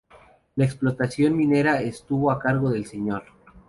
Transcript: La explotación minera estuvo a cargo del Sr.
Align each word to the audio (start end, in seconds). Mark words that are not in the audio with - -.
La 0.55 0.65
explotación 0.65 1.37
minera 1.37 1.79
estuvo 1.79 2.31
a 2.31 2.39
cargo 2.39 2.71
del 2.71 2.85
Sr. 2.87 3.23